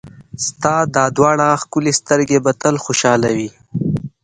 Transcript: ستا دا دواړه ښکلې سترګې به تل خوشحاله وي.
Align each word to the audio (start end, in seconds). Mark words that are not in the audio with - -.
ستا 0.45 0.75
دا 0.95 1.05
دواړه 1.17 1.47
ښکلې 1.61 1.93
سترګې 1.99 2.37
به 2.43 2.51
تل 2.61 2.75
خوشحاله 2.85 3.29
وي. 3.37 3.49